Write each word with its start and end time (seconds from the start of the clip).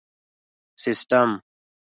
سیسټم 0.81 1.29